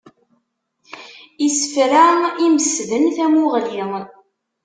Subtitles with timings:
[1.47, 2.05] Isefra
[2.45, 3.83] imesden tamuɣli.